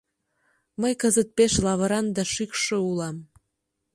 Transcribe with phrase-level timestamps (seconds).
[0.81, 3.17] —Мый кызыт пеш лавыран да шӱкшӧ улам.